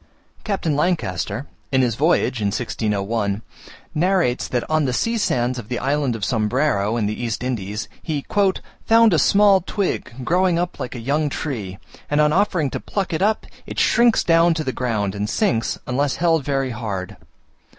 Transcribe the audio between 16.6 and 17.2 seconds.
hard.